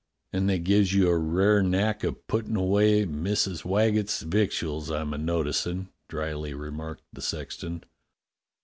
"And 0.33 0.49
they 0.49 0.57
gives 0.57 0.93
you 0.93 1.09
a 1.09 1.15
rare 1.19 1.61
knack 1.61 2.03
of 2.03 2.25
puttin' 2.25 2.55
away 2.55 3.05
Missus 3.05 3.61
Waggetts' 3.63 4.23
victuals, 4.23 4.89
I'm 4.89 5.13
a 5.13 5.17
noticin'," 5.19 5.89
dryly 6.09 6.55
re 6.55 6.71
marked 6.71 7.03
the 7.13 7.21
sexton. 7.21 7.83